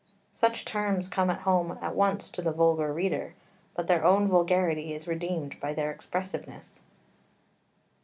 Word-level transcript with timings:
Such 0.31 0.65
terms 0.65 1.07
come 1.07 1.29
home 1.29 1.77
at 1.79 1.93
once 1.93 2.29
to 2.31 2.41
the 2.41 2.51
vulgar 2.51 2.91
reader, 2.91 3.35
but 3.75 3.85
their 3.85 4.03
own 4.03 4.27
vulgarity 4.27 4.95
is 4.95 5.07
redeemed 5.07 5.59
by 5.59 5.73
their 5.75 5.91
expressiveness. 5.91 6.81